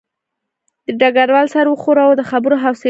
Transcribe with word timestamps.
ډګروال 0.99 1.47
سر 1.53 1.65
وښوراوه 1.69 2.13
او 2.13 2.17
د 2.19 2.23
خبرو 2.29 2.55
حوصله 2.63 2.67
یې 2.67 2.69
نه 2.69 2.77
وه 2.77 2.79